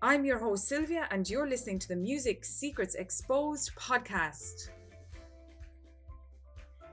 I'm 0.00 0.24
your 0.24 0.38
host, 0.38 0.68
Sylvia, 0.68 1.08
and 1.10 1.28
you're 1.28 1.48
listening 1.48 1.80
to 1.80 1.88
the 1.88 1.96
Music 1.96 2.44
Secrets 2.44 2.94
Exposed 2.94 3.74
podcast. 3.74 4.68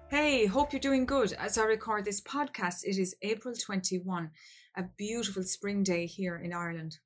Hey, 0.10 0.48
hope 0.48 0.74
you're 0.74 0.80
doing 0.80 1.06
good. 1.06 1.32
As 1.34 1.60
I 1.60 1.66
record 1.66 2.04
this 2.04 2.20
podcast, 2.20 2.84
it 2.84 2.98
is 2.98 3.16
April 3.22 3.54
21, 3.54 4.32
a 4.76 4.84
beautiful 4.98 5.44
spring 5.44 5.84
day 5.84 6.08
here 6.08 6.38
in 6.38 6.52
Ireland. 6.52 6.98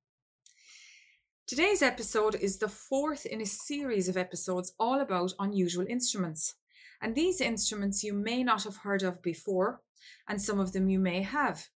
Today's 1.46 1.82
episode 1.82 2.36
is 2.36 2.60
the 2.60 2.70
fourth 2.70 3.26
in 3.26 3.42
a 3.42 3.46
series 3.46 4.08
of 4.08 4.16
episodes 4.16 4.72
all 4.80 5.02
about 5.02 5.34
unusual 5.38 5.86
instruments. 5.90 6.56
And 7.02 7.14
these 7.14 7.42
instruments 7.42 8.06
you 8.06 8.14
may 8.14 8.42
not 8.42 8.64
have 8.64 8.78
heard 8.78 9.04
of 9.04 9.22
before, 9.22 9.82
and 10.30 10.42
some 10.42 10.62
of 10.62 10.72
them 10.72 10.88
you 10.88 11.00
may 11.00 11.24
have. 11.24 11.68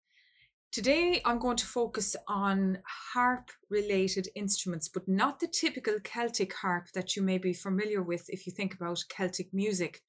Today, 0.73 1.21
I'm 1.23 1.37
going 1.37 1.57
to 1.57 1.67
focus 1.67 2.15
on 2.27 2.79
harp 3.13 3.51
related 3.69 4.27
instruments, 4.35 4.89
but 4.89 5.07
not 5.07 5.39
the 5.39 5.45
typical 5.45 5.99
Celtic 6.03 6.51
harp 6.51 6.87
that 6.95 7.15
you 7.15 7.21
may 7.21 7.37
be 7.37 7.53
familiar 7.53 8.01
with 8.01 8.25
if 8.29 8.47
you 8.47 8.51
think 8.51 8.73
about 8.73 9.03
Celtic 9.07 9.53
music. 9.53 10.01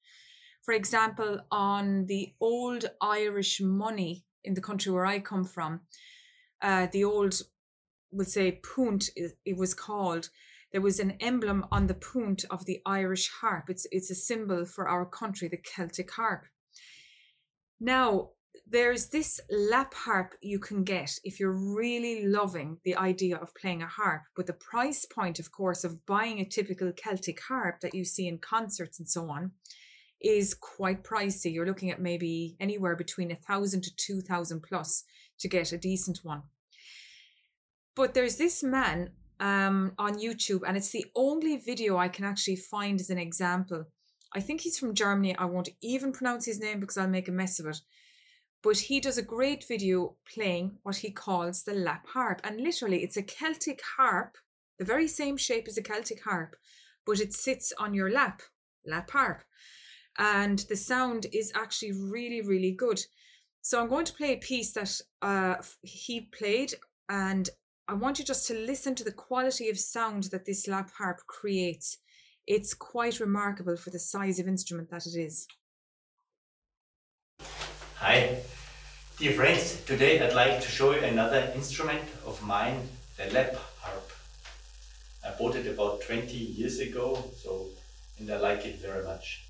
For 0.63 0.73
example, 0.73 1.41
on 1.51 2.07
the 2.07 2.33
old 2.41 2.85
Irish 2.99 3.61
money 3.61 4.25
in 4.43 4.55
the 4.55 4.61
country 4.61 4.91
where 4.91 5.05
I 5.05 5.19
come 5.19 5.43
from, 5.43 5.81
uh, 6.63 6.87
the 6.91 7.03
old 7.03 7.39
we'll 8.11 8.25
say 8.25 8.59
punt 8.75 9.09
it 9.15 9.57
was 9.57 9.75
called 9.75 10.29
there 10.71 10.81
was 10.81 10.99
an 10.99 11.11
emblem 11.19 11.65
on 11.71 11.87
the 11.87 11.93
punt 11.93 12.45
of 12.49 12.65
the 12.65 12.79
irish 12.85 13.29
harp 13.41 13.65
it's 13.67 13.85
it's 13.91 14.09
a 14.09 14.15
symbol 14.15 14.63
for 14.63 14.87
our 14.87 15.05
country 15.05 15.49
the 15.49 15.57
celtic 15.57 16.11
harp 16.11 16.45
now 17.81 18.29
there's 18.67 19.07
this 19.07 19.39
lap 19.49 19.93
harp 19.93 20.33
you 20.41 20.59
can 20.59 20.83
get 20.83 21.11
if 21.23 21.39
you're 21.39 21.75
really 21.75 22.25
loving 22.27 22.77
the 22.83 22.95
idea 22.95 23.37
of 23.37 23.55
playing 23.55 23.81
a 23.81 23.87
harp 23.87 24.23
but 24.35 24.45
the 24.47 24.53
price 24.53 25.05
point 25.05 25.39
of 25.39 25.51
course 25.51 25.83
of 25.83 26.05
buying 26.05 26.39
a 26.39 26.45
typical 26.45 26.91
celtic 26.93 27.39
harp 27.41 27.79
that 27.81 27.93
you 27.93 28.03
see 28.03 28.27
in 28.27 28.37
concerts 28.37 28.99
and 28.99 29.09
so 29.09 29.29
on 29.29 29.51
is 30.21 30.53
quite 30.53 31.03
pricey 31.03 31.53
you're 31.53 31.65
looking 31.65 31.91
at 31.91 32.01
maybe 32.01 32.55
anywhere 32.59 32.95
between 32.95 33.31
a 33.31 33.35
thousand 33.35 33.83
to 33.83 33.95
two 33.95 34.21
thousand 34.21 34.61
plus 34.61 35.03
to 35.39 35.47
get 35.47 35.71
a 35.71 35.77
decent 35.77 36.19
one 36.23 36.43
but 37.95 38.13
there's 38.13 38.35
this 38.35 38.61
man 38.61 39.11
um, 39.39 39.93
on 39.97 40.15
YouTube, 40.15 40.61
and 40.67 40.77
it's 40.77 40.91
the 40.91 41.05
only 41.15 41.57
video 41.57 41.97
I 41.97 42.09
can 42.09 42.25
actually 42.25 42.57
find 42.57 42.99
as 42.99 43.09
an 43.09 43.17
example. 43.17 43.85
I 44.33 44.41
think 44.41 44.61
he's 44.61 44.77
from 44.77 44.93
Germany. 44.93 45.35
I 45.37 45.45
won't 45.45 45.69
even 45.81 46.11
pronounce 46.11 46.45
his 46.45 46.59
name 46.59 46.79
because 46.79 46.97
I'll 46.97 47.07
make 47.07 47.27
a 47.27 47.33
mess 47.33 47.59
of 47.59 47.67
it. 47.67 47.77
But 48.65 48.79
he 48.79 48.99
does 48.99 49.19
a 49.19 49.21
great 49.21 49.63
video 49.67 50.15
playing 50.33 50.79
what 50.81 50.95
he 50.95 51.11
calls 51.11 51.61
the 51.61 51.75
lap 51.75 52.07
harp. 52.07 52.41
And 52.43 52.59
literally, 52.59 53.03
it's 53.03 53.15
a 53.15 53.21
Celtic 53.21 53.79
harp, 53.95 54.39
the 54.79 54.85
very 54.85 55.07
same 55.07 55.37
shape 55.37 55.67
as 55.67 55.77
a 55.77 55.83
Celtic 55.83 56.23
harp, 56.23 56.55
but 57.05 57.19
it 57.19 57.31
sits 57.31 57.71
on 57.77 57.93
your 57.93 58.09
lap, 58.09 58.41
lap 58.83 59.11
harp. 59.11 59.43
And 60.17 60.57
the 60.67 60.75
sound 60.75 61.27
is 61.31 61.51
actually 61.53 61.91
really, 61.91 62.41
really 62.41 62.71
good. 62.71 63.05
So 63.61 63.79
I'm 63.79 63.87
going 63.87 64.05
to 64.05 64.13
play 64.13 64.33
a 64.33 64.37
piece 64.37 64.73
that 64.73 64.99
uh, 65.21 65.61
he 65.83 66.21
played, 66.21 66.73
and 67.07 67.47
I 67.87 67.93
want 67.93 68.17
you 68.17 68.25
just 68.25 68.47
to 68.47 68.55
listen 68.55 68.95
to 68.95 69.03
the 69.03 69.11
quality 69.11 69.69
of 69.69 69.77
sound 69.77 70.23
that 70.31 70.45
this 70.45 70.67
lap 70.67 70.89
harp 70.97 71.19
creates. 71.27 71.99
It's 72.47 72.73
quite 72.73 73.19
remarkable 73.19 73.77
for 73.77 73.91
the 73.91 73.99
size 73.99 74.39
of 74.39 74.47
instrument 74.47 74.89
that 74.89 75.05
it 75.05 75.15
is. 75.15 75.47
Hi, 77.97 78.41
dear 79.17 79.31
friends. 79.31 79.81
Today 79.85 80.19
I'd 80.19 80.33
like 80.33 80.59
to 80.59 80.67
show 80.69 80.91
you 80.93 81.01
another 81.01 81.49
instrument 81.55 82.03
of 82.25 82.41
mine, 82.41 82.89
the 83.15 83.31
lap 83.31 83.55
harp. 83.79 84.11
I 85.25 85.29
bought 85.39 85.55
it 85.55 85.67
about 85.67 86.01
20 86.01 86.35
years 86.35 86.79
ago, 86.79 87.23
so 87.41 87.67
and 88.19 88.29
I 88.29 88.37
like 88.37 88.65
it 88.65 88.75
very 88.81 89.05
much. 89.05 89.45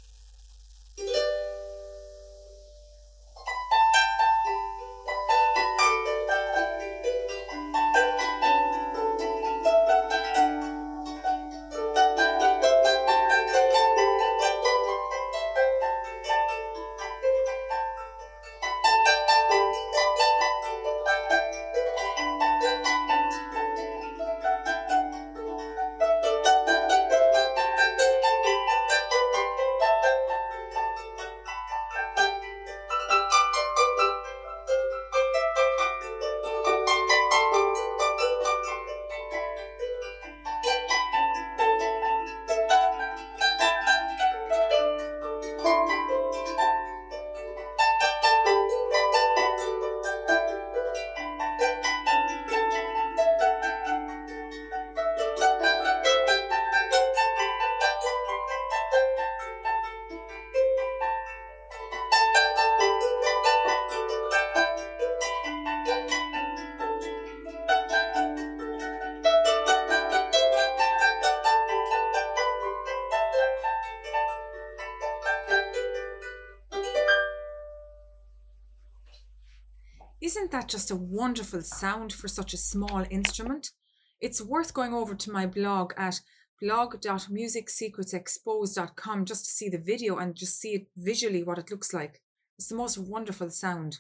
Isn't 80.36 80.52
that 80.52 80.68
just 80.68 80.92
a 80.92 80.98
wonderful 80.98 81.62
sound 81.62 82.12
for 82.12 82.28
such 82.28 82.54
a 82.54 82.58
small 82.58 83.06
instrument? 83.10 83.72
It's 84.20 84.42
worth 84.42 84.74
going 84.74 84.94
over 84.94 85.16
to 85.16 85.32
my 85.32 85.46
blog 85.46 85.94
at 85.96 86.20
blog.musicsecretsexposed.com 86.60 89.24
just 89.24 89.46
to 89.46 89.52
see 89.52 89.70
the 89.70 89.78
video 89.78 90.18
and 90.18 90.36
just 90.36 90.60
see 90.60 90.74
it 90.74 90.88
visually 90.98 91.42
what 91.42 91.58
it 91.58 91.72
looks 91.72 91.94
like. 91.94 92.22
It's 92.58 92.68
the 92.68 92.76
most 92.76 92.98
wonderful 92.98 93.50
sound. 93.50 94.00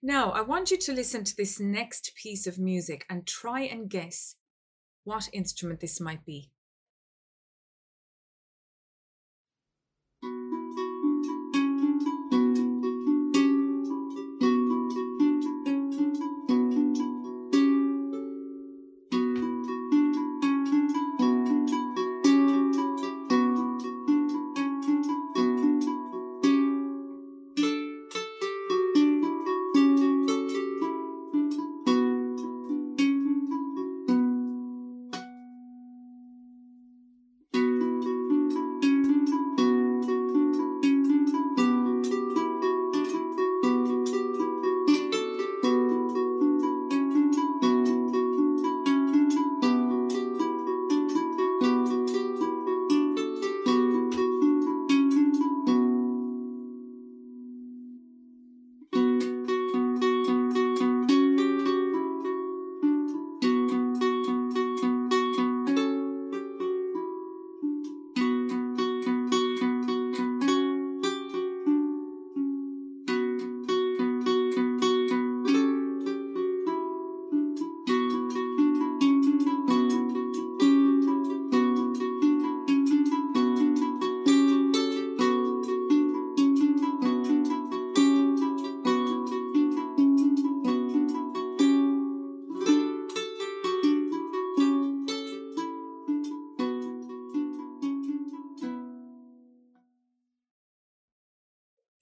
Now, 0.00 0.30
I 0.30 0.42
want 0.42 0.70
you 0.70 0.78
to 0.78 0.92
listen 0.92 1.24
to 1.24 1.36
this 1.36 1.58
next 1.58 2.12
piece 2.14 2.46
of 2.46 2.56
music 2.56 3.04
and 3.10 3.26
try 3.26 3.62
and 3.62 3.90
guess 3.90 4.36
what 5.02 5.28
instrument 5.32 5.80
this 5.80 6.00
might 6.00 6.24
be. 6.24 6.52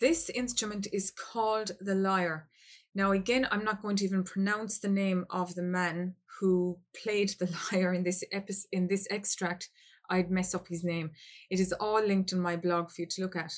This 0.03 0.31
instrument 0.31 0.89
is 0.93 1.13
called 1.13 1.71
the 1.81 1.95
lyre. 1.95 2.49
Now, 2.93 3.13
again, 3.13 3.47
I'm 3.53 3.63
not 3.63 3.83
going 3.83 3.95
to 3.99 4.05
even 4.05 4.25
pronounce 4.25 4.81
the 4.81 4.89
name 4.89 5.27
of 5.31 5.55
the 5.55 5.63
man 5.63 6.17
who 6.41 6.81
played 6.93 7.29
the 7.39 7.49
lyre 7.73 7.95
in 7.95 8.03
this 8.03 8.25
in 8.73 8.89
this 8.89 9.07
extract. 9.13 9.69
I'd 10.11 10.29
mess 10.29 10.57
up 10.57 10.67
his 10.67 10.83
name. 10.83 11.13
It 11.51 11.61
is 11.61 11.73
all 11.75 12.05
linked 12.05 12.33
in 12.33 12.41
my 12.41 12.57
blog 12.57 12.91
for 12.91 13.03
you 13.03 13.07
to 13.11 13.23
look 13.23 13.37
at. 13.37 13.53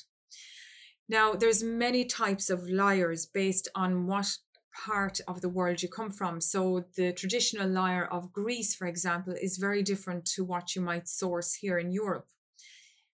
Now, 1.09 1.33
there's 1.33 1.63
many 1.63 2.05
types 2.05 2.51
of 2.51 2.69
lyres 2.69 3.25
based 3.25 3.67
on 3.73 4.05
what 4.05 4.37
part 4.85 5.21
of 5.27 5.41
the 5.41 5.49
world 5.49 5.81
you 5.81 5.89
come 5.89 6.11
from. 6.11 6.39
So 6.39 6.85
the 6.95 7.11
traditional 7.13 7.67
lyre 7.67 8.05
of 8.05 8.31
Greece, 8.31 8.75
for 8.75 8.85
example, 8.85 9.33
is 9.33 9.57
very 9.57 9.81
different 9.81 10.25
to 10.35 10.43
what 10.43 10.75
you 10.75 10.83
might 10.83 11.07
source 11.07 11.55
here 11.55 11.79
in 11.79 11.91
Europe. 11.91 12.27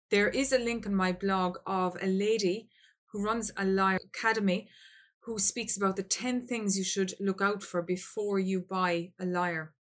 There 0.10 0.28
is 0.28 0.52
a 0.52 0.60
link 0.60 0.86
in 0.86 0.94
my 0.94 1.14
blog 1.14 1.60
of 1.66 1.96
a 2.02 2.08
lady 2.08 2.68
who 3.12 3.24
runs 3.24 3.52
a 3.58 3.66
lyre 3.66 4.00
academy 4.06 4.68
who 5.22 5.38
speaks 5.38 5.78
about 5.78 5.96
the 5.96 6.04
10 6.04 6.48
things 6.48 6.78
you 6.78 6.84
should 6.84 7.14
look 7.20 7.42
out 7.42 7.62
for 7.62 7.82
before 7.82 8.40
you 8.40 8.60
buy 8.60 9.12
a 9.20 9.26
lyre. 9.26 9.74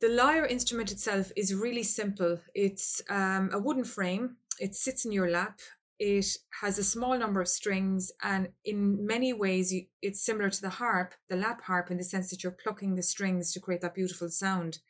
The 0.00 0.08
lyre 0.08 0.44
instrument 0.44 0.92
itself 0.92 1.30
is 1.36 1.54
really 1.54 1.82
simple. 1.82 2.38
It's 2.54 3.00
um, 3.08 3.50
a 3.52 3.58
wooden 3.58 3.84
frame, 3.84 4.36
it 4.58 4.74
sits 4.74 5.04
in 5.04 5.12
your 5.12 5.30
lap, 5.30 5.60
it 5.98 6.26
has 6.60 6.78
a 6.78 6.84
small 6.84 7.18
number 7.18 7.40
of 7.40 7.48
strings, 7.48 8.12
and 8.22 8.48
in 8.64 9.06
many 9.06 9.32
ways, 9.32 9.72
you, 9.72 9.86
it's 10.02 10.24
similar 10.24 10.50
to 10.50 10.60
the 10.60 10.68
harp, 10.68 11.14
the 11.30 11.36
lap 11.36 11.62
harp, 11.62 11.90
in 11.90 11.96
the 11.96 12.04
sense 12.04 12.28
that 12.30 12.42
you're 12.42 12.52
plucking 12.52 12.94
the 12.94 13.02
strings 13.02 13.52
to 13.52 13.60
create 13.60 13.80
that 13.80 13.94
beautiful 13.94 14.28
sound. 14.28 14.80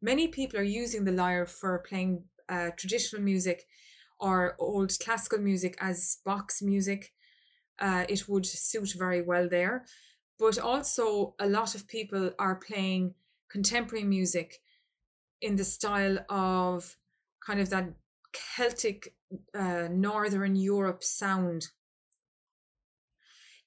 Many 0.00 0.28
people 0.28 0.58
are 0.58 0.64
using 0.64 1.04
the 1.04 1.12
lyre 1.12 1.44
for 1.44 1.84
playing 1.86 2.24
uh, 2.48 2.70
traditional 2.76 3.20
music 3.20 3.66
or 4.22 4.56
old 4.58 4.92
classical 5.00 5.38
music 5.38 5.76
as 5.80 6.18
Bach's 6.24 6.62
music. 6.62 7.12
Uh, 7.78 8.04
it 8.08 8.28
would 8.28 8.46
suit 8.46 8.94
very 8.96 9.20
well 9.20 9.48
there. 9.48 9.84
But 10.38 10.58
also, 10.58 11.34
a 11.38 11.48
lot 11.48 11.74
of 11.74 11.88
people 11.88 12.30
are 12.38 12.54
playing 12.56 13.14
contemporary 13.50 14.04
music 14.04 14.60
in 15.40 15.56
the 15.56 15.64
style 15.64 16.18
of 16.30 16.96
kind 17.44 17.60
of 17.60 17.68
that 17.70 17.92
Celtic 18.32 19.14
uh, 19.54 19.88
Northern 19.90 20.56
Europe 20.56 21.02
sound. 21.02 21.68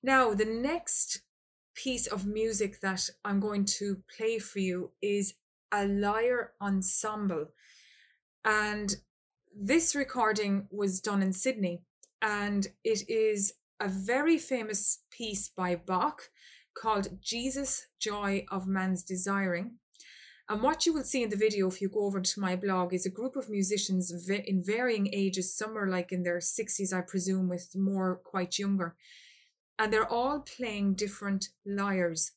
Now, 0.01 0.33
the 0.33 0.45
next 0.45 1.21
piece 1.75 2.07
of 2.07 2.25
music 2.25 2.79
that 2.81 3.09
I'm 3.25 3.39
going 3.39 3.65
to 3.65 4.01
play 4.15 4.39
for 4.39 4.59
you 4.59 4.91
is 5.01 5.35
a 5.71 5.85
lyre 5.85 6.53
ensemble. 6.61 7.47
And 8.45 8.95
this 9.57 9.95
recording 9.95 10.67
was 10.69 10.99
done 10.99 11.21
in 11.21 11.31
Sydney, 11.31 11.81
and 12.21 12.67
it 12.83 13.09
is 13.09 13.53
a 13.79 13.87
very 13.87 14.37
famous 14.37 14.99
piece 15.09 15.47
by 15.47 15.75
Bach 15.75 16.29
called 16.77 17.21
Jesus, 17.21 17.87
Joy 17.97 18.45
of 18.51 18.67
Man's 18.67 19.03
Desiring. 19.03 19.77
And 20.49 20.61
what 20.61 20.85
you 20.85 20.93
will 20.93 21.03
see 21.03 21.23
in 21.23 21.29
the 21.29 21.37
video, 21.37 21.67
if 21.67 21.81
you 21.81 21.87
go 21.87 22.01
over 22.01 22.19
to 22.19 22.39
my 22.39 22.57
blog, 22.57 22.93
is 22.93 23.05
a 23.05 23.09
group 23.09 23.37
of 23.37 23.49
musicians 23.49 24.11
in 24.29 24.61
varying 24.63 25.09
ages. 25.13 25.57
Some 25.57 25.77
are 25.77 25.89
like 25.89 26.11
in 26.11 26.23
their 26.23 26.39
60s, 26.39 26.93
I 26.93 27.01
presume, 27.01 27.47
with 27.47 27.71
more 27.75 28.19
quite 28.23 28.59
younger. 28.59 28.95
And 29.79 29.91
they're 29.91 30.11
all 30.11 30.41
playing 30.41 30.95
different 30.95 31.49
lyres. 31.65 32.33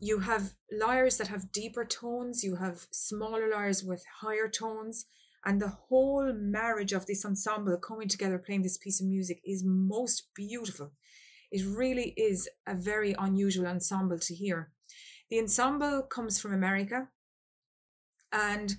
You 0.00 0.18
have 0.20 0.54
lyres 0.70 1.16
that 1.18 1.28
have 1.28 1.52
deeper 1.52 1.84
tones, 1.84 2.42
you 2.42 2.56
have 2.56 2.86
smaller 2.90 3.48
lyres 3.48 3.84
with 3.84 4.04
higher 4.20 4.48
tones, 4.48 5.06
and 5.44 5.60
the 5.60 5.68
whole 5.68 6.32
marriage 6.32 6.92
of 6.92 7.06
this 7.06 7.24
ensemble 7.24 7.78
coming 7.78 8.08
together 8.08 8.38
playing 8.38 8.62
this 8.62 8.78
piece 8.78 9.00
of 9.00 9.06
music 9.06 9.40
is 9.44 9.64
most 9.64 10.28
beautiful. 10.34 10.92
It 11.50 11.66
really 11.66 12.14
is 12.16 12.48
a 12.66 12.74
very 12.74 13.14
unusual 13.18 13.66
ensemble 13.66 14.18
to 14.18 14.34
hear. 14.34 14.70
The 15.30 15.38
ensemble 15.38 16.02
comes 16.02 16.40
from 16.40 16.52
America, 16.52 17.08
and 18.32 18.76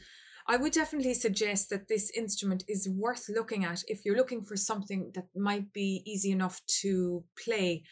I 0.47 0.57
would 0.57 0.73
definitely 0.73 1.13
suggest 1.13 1.69
that 1.69 1.87
this 1.87 2.11
instrument 2.15 2.63
is 2.67 2.89
worth 2.89 3.29
looking 3.29 3.65
at 3.65 3.83
if 3.87 4.05
you're 4.05 4.17
looking 4.17 4.43
for 4.43 4.55
something 4.55 5.11
that 5.15 5.27
might 5.35 5.71
be 5.73 6.03
easy 6.05 6.31
enough 6.31 6.61
to 6.81 7.23
play. 7.43 7.83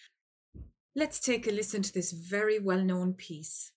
Let's 0.96 1.20
take 1.20 1.48
a 1.48 1.52
listen 1.52 1.82
to 1.84 1.94
this 1.94 2.12
very 2.12 2.60
well 2.60 2.84
known 2.84 3.14
piece. 3.14 3.72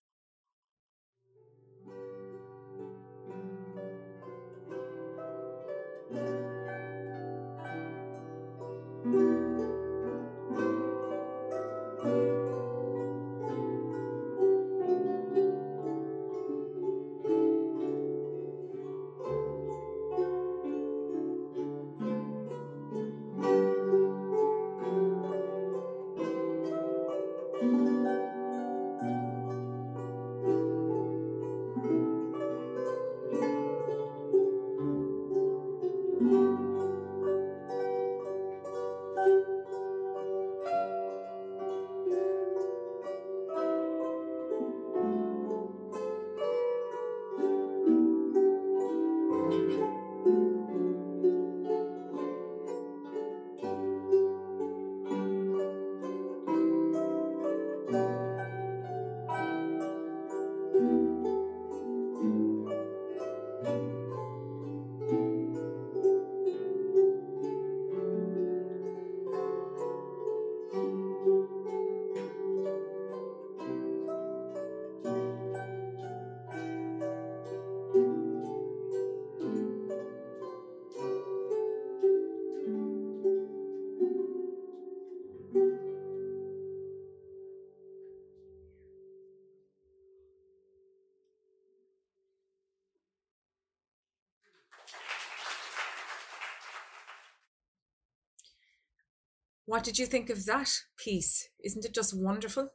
What 99.73 99.85
did 99.85 99.99
you 99.99 100.05
think 100.05 100.29
of 100.29 100.45
that 100.45 100.71
piece? 100.99 101.49
Isn't 101.65 101.87
it 101.87 101.95
just 101.95 102.13
wonderful? 102.13 102.69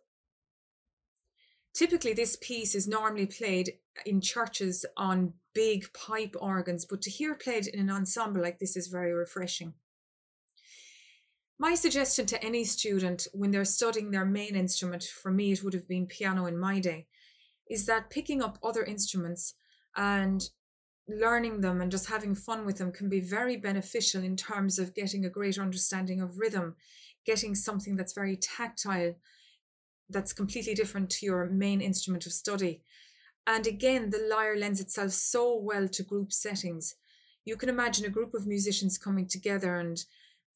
Typically, 1.71 2.13
this 2.13 2.39
piece 2.41 2.73
is 2.73 2.87
normally 2.87 3.27
played 3.27 3.73
in 4.07 4.19
churches 4.19 4.83
on 4.97 5.33
big 5.53 5.93
pipe 5.93 6.35
organs, 6.41 6.85
but 6.85 7.03
to 7.03 7.11
hear 7.11 7.35
played 7.35 7.67
in 7.67 7.79
an 7.79 7.91
ensemble 7.91 8.41
like 8.41 8.57
this 8.57 8.75
is 8.75 8.87
very 8.87 9.13
refreshing. 9.13 9.75
My 11.59 11.75
suggestion 11.75 12.25
to 12.25 12.43
any 12.43 12.63
student 12.63 13.27
when 13.31 13.51
they're 13.51 13.63
studying 13.63 14.09
their 14.09 14.25
main 14.25 14.55
instrument, 14.55 15.03
for 15.03 15.29
me 15.31 15.51
it 15.51 15.63
would 15.63 15.75
have 15.75 15.87
been 15.87 16.07
piano 16.07 16.47
in 16.47 16.57
my 16.57 16.79
day, 16.79 17.05
is 17.69 17.85
that 17.85 18.09
picking 18.09 18.41
up 18.41 18.57
other 18.63 18.83
instruments 18.83 19.53
and 19.95 20.49
learning 21.07 21.61
them 21.61 21.81
and 21.81 21.91
just 21.91 22.09
having 22.09 22.35
fun 22.35 22.65
with 22.65 22.77
them 22.77 22.91
can 22.91 23.09
be 23.09 23.19
very 23.19 23.55
beneficial 23.55 24.23
in 24.23 24.35
terms 24.35 24.77
of 24.77 24.93
getting 24.93 25.25
a 25.25 25.29
greater 25.29 25.61
understanding 25.61 26.21
of 26.21 26.39
rhythm, 26.39 26.75
getting 27.25 27.55
something 27.55 27.95
that's 27.95 28.13
very 28.13 28.35
tactile, 28.35 29.15
that's 30.09 30.33
completely 30.33 30.73
different 30.73 31.09
to 31.09 31.25
your 31.25 31.45
main 31.45 31.81
instrument 31.81 32.25
of 32.25 32.33
study. 32.33 32.81
And 33.45 33.65
again, 33.65 34.09
the 34.09 34.27
lyre 34.29 34.57
lends 34.57 34.81
itself 34.81 35.11
so 35.11 35.57
well 35.57 35.87
to 35.87 36.03
group 36.03 36.33
settings. 36.33 36.95
You 37.45 37.55
can 37.55 37.69
imagine 37.69 38.05
a 38.05 38.09
group 38.09 38.33
of 38.33 38.45
musicians 38.45 38.97
coming 38.97 39.27
together 39.27 39.77
and, 39.77 39.97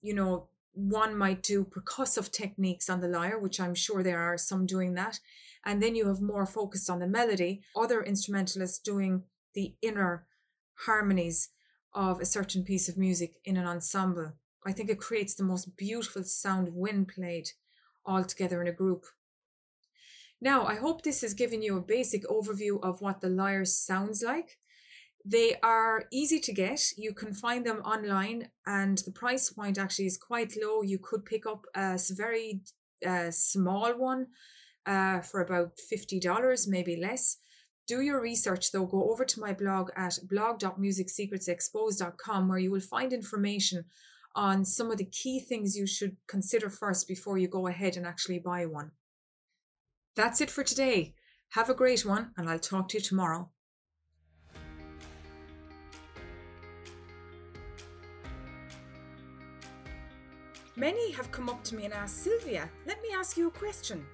you 0.01 0.13
know, 0.13 0.49
one 0.73 1.17
might 1.17 1.43
do 1.43 1.65
percussive 1.65 2.31
techniques 2.31 2.89
on 2.89 3.01
the 3.01 3.07
lyre, 3.07 3.39
which 3.39 3.59
I'm 3.59 3.75
sure 3.75 4.03
there 4.03 4.19
are 4.19 4.37
some 4.37 4.65
doing 4.65 4.93
that. 4.95 5.19
And 5.65 5.81
then 5.81 5.95
you 5.95 6.07
have 6.07 6.21
more 6.21 6.45
focused 6.45 6.89
on 6.89 6.99
the 6.99 7.07
melody, 7.07 7.61
other 7.75 8.01
instrumentalists 8.01 8.79
doing 8.79 9.23
the 9.53 9.75
inner 9.81 10.25
harmonies 10.85 11.49
of 11.93 12.19
a 12.19 12.25
certain 12.25 12.63
piece 12.63 12.87
of 12.89 12.97
music 12.97 13.35
in 13.45 13.57
an 13.57 13.65
ensemble. 13.65 14.33
I 14.65 14.71
think 14.71 14.89
it 14.89 14.99
creates 14.99 15.35
the 15.35 15.43
most 15.43 15.75
beautiful 15.75 16.23
sound 16.23 16.69
when 16.73 17.05
played 17.05 17.49
all 18.05 18.23
together 18.23 18.61
in 18.61 18.67
a 18.67 18.73
group. 18.73 19.05
Now, 20.39 20.65
I 20.65 20.75
hope 20.75 21.03
this 21.03 21.21
has 21.21 21.33
given 21.33 21.61
you 21.61 21.77
a 21.77 21.81
basic 21.81 22.23
overview 22.25 22.81
of 22.83 23.01
what 23.01 23.21
the 23.21 23.29
lyre 23.29 23.65
sounds 23.65 24.23
like. 24.23 24.57
They 25.23 25.55
are 25.61 26.05
easy 26.11 26.39
to 26.39 26.53
get. 26.53 26.81
You 26.97 27.13
can 27.13 27.33
find 27.33 27.63
them 27.63 27.77
online, 27.85 28.49
and 28.65 28.97
the 28.99 29.11
price 29.11 29.51
point 29.51 29.77
actually 29.77 30.07
is 30.07 30.17
quite 30.17 30.57
low. 30.59 30.81
You 30.81 30.97
could 30.97 31.25
pick 31.25 31.45
up 31.45 31.65
a 31.75 31.99
very 32.11 32.61
uh, 33.05 33.29
small 33.29 33.93
one 33.97 34.27
uh, 34.87 35.21
for 35.21 35.41
about 35.41 35.73
$50, 35.93 36.67
maybe 36.67 36.95
less. 36.95 37.37
Do 37.87 38.01
your 38.01 38.21
research 38.21 38.71
though. 38.71 38.85
Go 38.85 39.11
over 39.11 39.25
to 39.25 39.39
my 39.39 39.53
blog 39.53 39.89
at 39.95 40.19
blog.musicsecretsexposed.com 40.29 42.47
where 42.47 42.59
you 42.59 42.71
will 42.71 42.79
find 42.79 43.11
information 43.11 43.85
on 44.35 44.63
some 44.63 44.91
of 44.91 44.97
the 44.97 45.05
key 45.05 45.39
things 45.39 45.75
you 45.75 45.85
should 45.85 46.15
consider 46.27 46.69
first 46.69 47.07
before 47.07 47.37
you 47.37 47.47
go 47.47 47.67
ahead 47.67 47.97
and 47.97 48.05
actually 48.05 48.39
buy 48.39 48.65
one. 48.65 48.91
That's 50.15 50.41
it 50.41 50.49
for 50.49 50.63
today. 50.63 51.15
Have 51.49 51.69
a 51.69 51.73
great 51.73 52.05
one, 52.05 52.31
and 52.37 52.49
I'll 52.49 52.59
talk 52.59 52.89
to 52.89 52.97
you 52.97 53.03
tomorrow. 53.03 53.49
Many 60.77 61.11
have 61.11 61.31
come 61.31 61.49
up 61.49 61.63
to 61.65 61.75
me 61.75 61.85
and 61.85 61.93
asked, 61.93 62.23
Sylvia, 62.23 62.69
let 62.87 63.01
me 63.01 63.09
ask 63.13 63.37
you 63.37 63.49
a 63.49 63.51
question. 63.51 64.05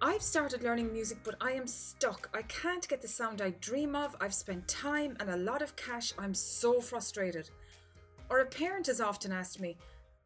I've 0.00 0.22
started 0.22 0.62
learning 0.62 0.92
music, 0.92 1.18
but 1.24 1.34
I 1.40 1.52
am 1.52 1.66
stuck. 1.66 2.30
I 2.32 2.42
can't 2.42 2.86
get 2.86 3.02
the 3.02 3.08
sound 3.08 3.42
I 3.42 3.50
dream 3.60 3.96
of. 3.96 4.14
I've 4.20 4.34
spent 4.34 4.68
time 4.68 5.16
and 5.18 5.28
a 5.28 5.36
lot 5.36 5.60
of 5.60 5.74
cash. 5.74 6.12
I'm 6.16 6.34
so 6.34 6.80
frustrated. 6.80 7.50
Or 8.30 8.38
a 8.38 8.46
parent 8.46 8.86
has 8.86 9.00
often 9.00 9.32
asked 9.32 9.60
me, 9.60 9.76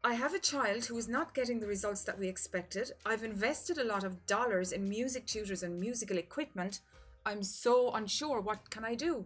I 0.03 0.13
have 0.13 0.35
a 0.35 0.39
child 0.39 0.85
who 0.85 0.97
is 0.97 1.07
not 1.07 1.33
getting 1.33 1.59
the 1.59 1.65
results 1.65 2.03
that 2.03 2.19
we 2.19 2.27
expected. 2.27 2.91
I've 3.03 3.23
invested 3.23 3.79
a 3.79 3.83
lot 3.83 4.03
of 4.03 4.23
dollars 4.27 4.73
in 4.73 4.87
music 4.87 5.25
tutors 5.25 5.63
and 5.63 5.79
musical 5.79 6.19
equipment. 6.19 6.81
I'm 7.25 7.41
so 7.41 7.91
unsure. 7.93 8.41
What 8.41 8.69
can 8.69 8.85
I 8.85 8.93
do? 8.93 9.25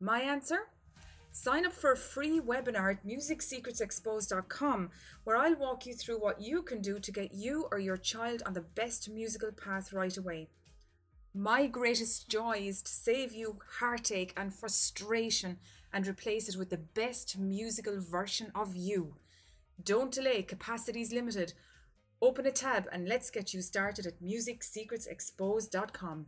My 0.00 0.20
answer? 0.20 0.60
Sign 1.36 1.66
up 1.66 1.72
for 1.72 1.90
a 1.90 1.96
free 1.96 2.40
webinar 2.40 2.92
at 2.92 3.04
musicsecretsexposed.com 3.04 4.90
where 5.24 5.36
I'll 5.36 5.56
walk 5.56 5.84
you 5.84 5.92
through 5.92 6.20
what 6.20 6.40
you 6.40 6.62
can 6.62 6.80
do 6.80 7.00
to 7.00 7.10
get 7.10 7.34
you 7.34 7.66
or 7.72 7.80
your 7.80 7.96
child 7.96 8.44
on 8.46 8.52
the 8.52 8.60
best 8.60 9.10
musical 9.10 9.50
path 9.50 9.92
right 9.92 10.16
away. 10.16 10.50
My 11.34 11.66
greatest 11.66 12.28
joy 12.28 12.58
is 12.58 12.82
to 12.82 12.92
save 12.92 13.32
you 13.32 13.58
heartache 13.80 14.32
and 14.36 14.54
frustration 14.54 15.58
and 15.92 16.06
replace 16.06 16.48
it 16.48 16.56
with 16.56 16.70
the 16.70 16.78
best 16.78 17.36
musical 17.36 18.00
version 18.00 18.52
of 18.54 18.76
you. 18.76 19.16
Don't 19.82 20.12
delay, 20.12 20.44
capacity 20.44 21.00
is 21.00 21.12
limited. 21.12 21.52
Open 22.22 22.46
a 22.46 22.52
tab 22.52 22.86
and 22.92 23.08
let's 23.08 23.30
get 23.30 23.52
you 23.52 23.60
started 23.60 24.06
at 24.06 24.22
musicsecretsexposed.com. 24.22 26.26